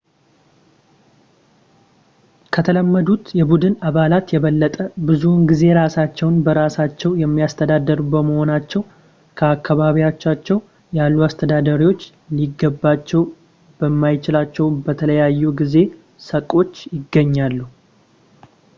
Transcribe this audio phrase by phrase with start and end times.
[2.53, 4.77] ከተለመዱት የቡድን አባላት የበለጠ
[5.07, 8.83] ብዙውን ጊዜ ራሳቸውን በራሳቸው የሚያስተዳድሩ በመሆናቸው
[9.41, 10.57] በአካባቢያቸው
[11.01, 12.01] ያሉ አስተዳዳሪዎች
[12.39, 13.21] ሊገባቸው
[13.81, 15.75] በማይችሏቸው በተለያዩ የጊዜ
[16.31, 17.59] ሰቆች ይገናኛሉ